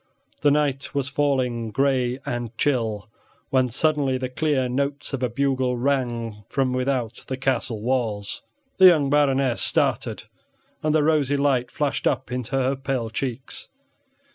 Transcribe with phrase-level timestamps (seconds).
[0.41, 3.07] The night was falling gray and chill,
[3.51, 8.41] when suddenly the clear notes of a bugle rang from without the castle walls.
[8.79, 10.23] The young Baroness started,
[10.81, 13.67] and the rosy light flashed up into her pale cheeks.